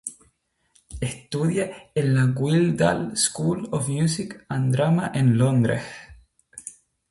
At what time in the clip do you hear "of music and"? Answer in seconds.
3.71-4.73